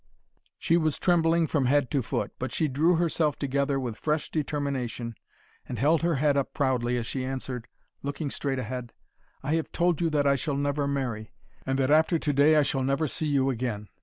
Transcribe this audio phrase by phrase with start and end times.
[0.57, 5.13] She was trembling from head to foot, but she drew herself together with fresh determination
[5.69, 7.67] and held her head up proudly as she answered,
[8.01, 8.93] looking straight ahead:
[9.43, 11.33] "I have told you that I shall never marry,
[11.67, 13.89] and that after to day I shall never see you again.